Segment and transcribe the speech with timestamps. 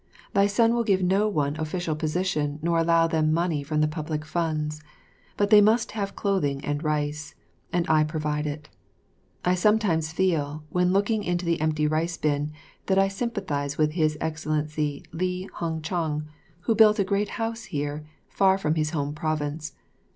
[0.33, 4.25] Thy son will give no one official position nor allow them money from the public
[4.25, 4.81] funds;
[5.37, 7.35] but they must have clothing and rice,
[7.71, 8.67] and I provide it.
[9.45, 12.51] I sometimes feel, when looking into the empty rice bin,
[12.87, 16.23] that I sympathize with His Excellency Li Hung chang
[16.61, 19.73] who built a great house here, far from his home province.